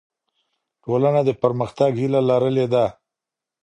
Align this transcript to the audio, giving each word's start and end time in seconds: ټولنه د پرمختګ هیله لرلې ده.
ټولنه 0.83 1.21
د 1.27 1.31
پرمختګ 1.41 1.91
هیله 2.01 2.21
لرلې 2.29 2.65
ده. 2.73 2.85